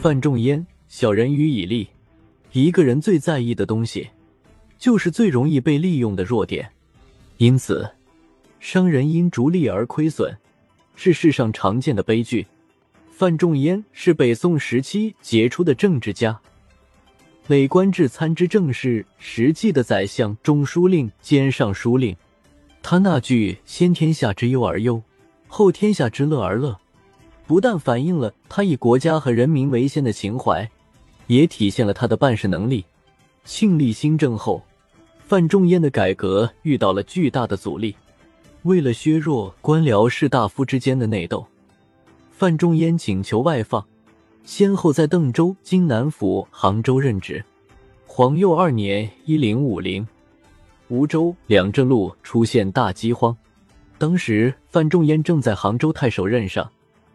[0.00, 1.88] 范仲淹，小人喻以利。
[2.52, 4.08] 一个人最在意的东西，
[4.78, 6.70] 就是最容易被利用的弱点。
[7.38, 7.90] 因此，
[8.60, 10.32] 商人因逐利而亏损，
[10.94, 12.46] 是世上常见的悲剧。
[13.10, 16.38] 范仲淹是北宋时期杰出的政治家，
[17.48, 22.16] 累官至参知政事、实际的宰相、中书令兼尚书令。
[22.80, 25.02] 他那句“先天下之忧而忧，
[25.48, 26.78] 后天下之乐而乐”。
[27.48, 30.70] 不但反映了他以国家和人民为先的情怀，
[31.28, 32.84] 也体现了他的办事能力。
[33.42, 34.62] 庆历新政后，
[35.26, 37.96] 范仲淹的改革遇到了巨大的阻力。
[38.64, 41.46] 为了削弱官僚士大夫之间的内斗，
[42.30, 43.82] 范仲淹请求外放，
[44.44, 47.42] 先后在邓州、荆南府、杭州任职。
[48.06, 50.06] 皇佑二年（一零五零），
[50.88, 53.34] 梧州、两浙路出现大饥荒，
[53.96, 56.70] 当时范仲淹正在杭州太守任上。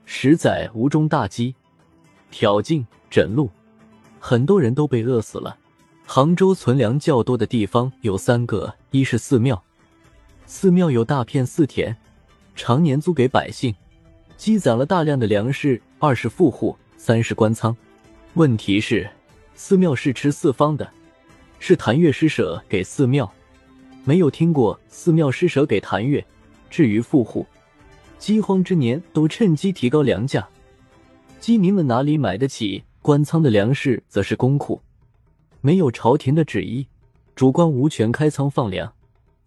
[0.05, 1.55] 十载吴中大饥，
[2.29, 3.49] 挑尽枕路，
[4.19, 5.57] 很多人都被饿死了。
[6.05, 9.63] 杭州存粮较多的地方有三个：一是寺庙，
[10.45, 11.95] 寺庙有大片寺田，
[12.55, 13.73] 常年租给百姓，
[14.35, 17.75] 积攒了大量的粮食；二是富户，三是官仓。
[18.33, 19.09] 问题是，
[19.55, 20.87] 寺庙是吃四方的，
[21.59, 23.31] 是谭月施舍给寺庙，
[24.03, 26.23] 没有听过寺庙施舍给谭月。
[26.69, 27.45] 至于富户。
[28.23, 30.47] 饥荒之年，都趁机提高粮价，
[31.41, 32.81] 饥民们哪里买得起？
[33.01, 34.79] 官仓的粮食则是公库，
[35.59, 36.87] 没有朝廷的旨意，
[37.35, 38.93] 主官无权开仓放粮。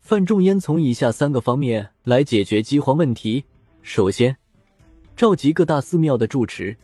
[0.03, 3.45] 范仲淹从以下三个方面来解决饥荒问题：
[3.81, 4.37] 首先，
[5.17, 6.77] 召集各大寺庙的住持，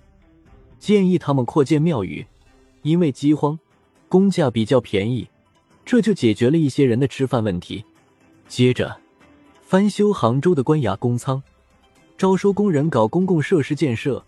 [0.79, 2.25] 建议他们扩建庙宇，
[2.81, 3.59] 因为饥荒，
[4.09, 5.29] 工价比较便宜，
[5.85, 7.85] 这就解决了一些人的吃饭问题。
[8.49, 8.97] 接着，
[9.61, 11.43] 翻修杭州的官衙公仓。
[12.23, 14.25] 招收工人搞公共设施建设，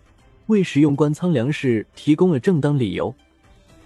[0.47, 3.15] 为使用官仓粮食提供了正当理由，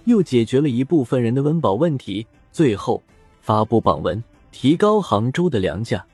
[0.06, 2.26] 又解决了一部分人的温饱问题。
[2.50, 3.00] 最后
[3.40, 4.20] 发布榜文，
[4.50, 6.04] 提高杭州的粮价。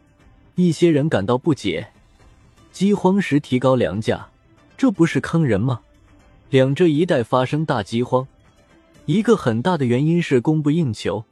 [0.56, 1.88] 一些人感到不解：
[2.70, 4.28] 饥荒时提高粮价，
[4.76, 5.80] 这不是坑人吗？
[6.50, 8.28] 两浙一带发生大饥荒，
[9.06, 11.24] 一个很大的原因是供不应求，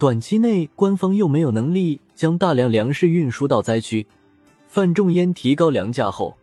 [0.00, 4.08] 短期内官方又没有能力将大量粮食运输到灾区。
[4.68, 6.36] 范仲淹提高粮价后，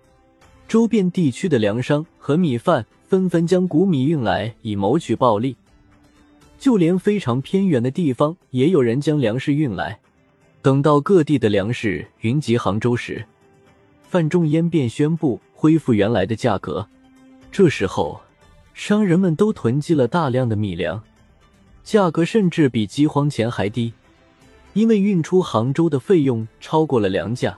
[0.68, 5.56] 周边地区的粮商和米贩纷纷将谷米运来，以谋取暴利。
[6.58, 10.00] 就连非常偏远的地方，也有人将粮食运来。
[10.62, 13.26] 等到各地的粮食云集杭州时，
[14.08, 16.88] 范仲淹便宣布恢复原来的价格。
[17.52, 18.22] 这时候，
[18.74, 21.04] 商人们都囤积了大量的米粮，
[21.84, 23.92] 价格甚至比饥荒前还低，
[24.74, 27.58] 因为运出杭州的费用超过了粮价。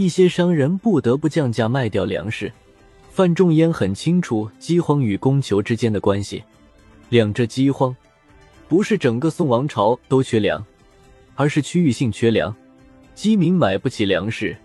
[0.00, 2.50] 一些商人不得不降价卖掉粮食。
[3.10, 6.42] 范仲淹很清楚饥荒与供求之间的关系，
[7.10, 7.94] 两者饥荒
[8.66, 10.64] 不是整个宋王朝都缺粮，
[11.34, 12.56] 而是区域性缺粮。
[13.14, 14.56] 饥民买不起粮食，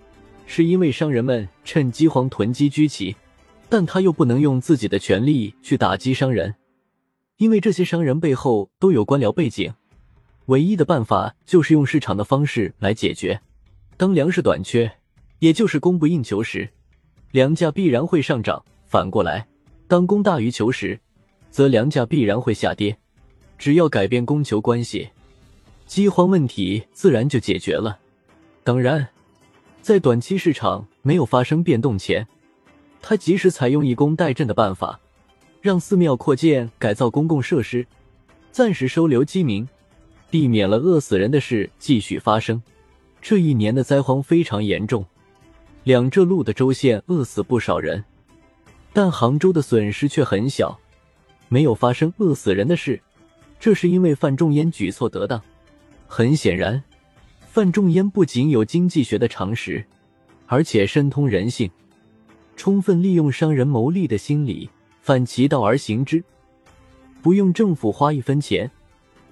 [0.46, 3.14] 是因为商人们趁饥荒囤积居奇，
[3.68, 6.56] 但他又不能用自己的权力去打击商人，
[7.36, 9.74] 因为这些商人背后都有官僚背景。
[10.46, 13.42] 唯一的办法就是用市场的方式来解决。
[13.98, 14.90] 当粮食短缺。
[15.46, 16.68] 也就是供不应求时，
[17.30, 18.58] 粮价必然会上涨；
[18.88, 19.46] 反过来，
[19.88, 21.00] 当供大于求时，
[21.52, 22.98] 则粮价必然会下跌。
[23.56, 25.08] 只要改变供求关系，
[25.86, 28.00] 饥荒问题自然就解决了。
[28.64, 29.08] 当然，
[29.84, 32.28] 在短期市场没有发生变动前，
[33.00, 35.00] 他及时采用以工代赈的办法，
[35.62, 37.86] 让寺庙扩建改造公共设施，
[38.52, 39.70] 暂时收留饥民，
[40.32, 42.60] 避免了饿死人的事继续发生。
[43.22, 45.06] 这一年的灾荒非常严重。
[45.86, 48.04] 两浙路的州县饿死不少人，
[48.92, 50.80] 但杭州的损失却很小，
[51.48, 53.00] 没有发生饿死人的事。
[53.60, 55.40] 这是因为范仲淹举措得当。
[56.08, 56.84] 很显然，
[57.52, 59.86] 范仲淹不仅有经济学的常识，
[60.48, 61.70] 而且深通人性，
[62.56, 64.68] 充分利用商人谋利的心理，
[65.04, 66.24] 反其道而行之，
[67.22, 68.72] 不用政府花一分钱，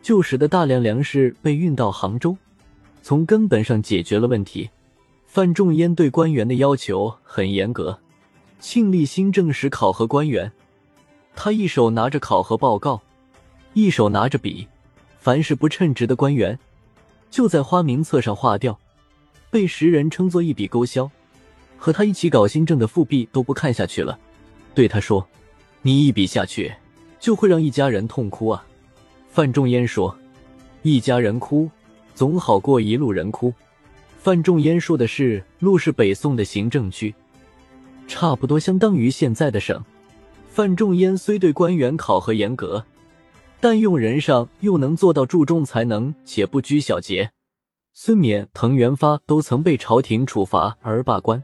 [0.04, 2.38] 就使得大量粮食被运到杭州，
[3.02, 4.70] 从根本上解决了问题。
[5.34, 7.98] 范仲淹对官员的要求很严格。
[8.60, 10.52] 庆历新政时考核官员，
[11.36, 13.02] 他一手拿着考核报告，
[13.74, 14.68] 一手拿着笔，
[15.20, 16.60] 凡是不称职的官员，
[17.32, 18.80] 就在花名册上划掉，
[19.50, 21.10] 被时人称作一笔勾销。
[21.80, 24.20] 和他一起搞新政的富弼都不看下去了，
[24.76, 25.28] 对他说
[25.82, 26.72] ：“你一笔下去，
[27.20, 28.64] 就会让一家人痛哭啊。”
[29.34, 30.16] 范仲淹说
[30.84, 31.68] ：“一家人哭，
[32.14, 33.52] 总好过一路人哭。”
[34.24, 37.14] 范仲淹说的是，路是北宋的行政区，
[38.08, 39.84] 差不多相当于现在的省。
[40.48, 42.86] 范仲淹虽对官员考核严格，
[43.60, 47.32] 但用人上又能做到注重才能且不拘小节。
[47.94, 51.44] 孙冕、滕元发都曾被朝廷处罚而罢官，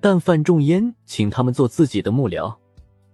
[0.00, 2.52] 但范仲淹请他们做自己的幕僚。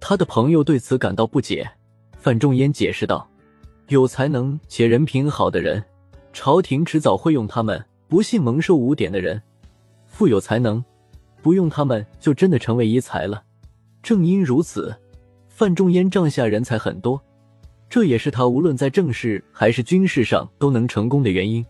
[0.00, 1.70] 他的朋友对此感到不解。
[2.18, 3.28] 范仲淹解释道
[3.88, 5.84] ：“有才能且人品好的人，
[6.32, 7.78] 朝廷迟早会用他们；
[8.10, 9.40] 不信蒙受污点的人，
[10.04, 10.84] 富有才能，
[11.40, 13.40] 不用他们就真的成为一才了。
[14.02, 14.92] 正因如此，
[15.46, 17.22] 范仲淹帐下人才很多，
[17.88, 21.64] 这也是他无论在政事还是军事上都能成功的原因。”